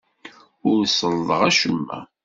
Ur 0.69 0.79
sellḍeɣ 0.97 1.41
acemma. 1.49 1.99